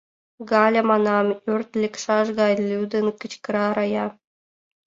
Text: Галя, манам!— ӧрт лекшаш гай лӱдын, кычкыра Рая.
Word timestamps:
Галя, 0.51 0.81
манам!— 0.91 1.27
ӧрт 1.53 1.69
лекшаш 1.81 2.27
гай 2.39 2.53
лӱдын, 2.67 3.05
кычкыра 3.19 3.65
Рая. 3.75 4.07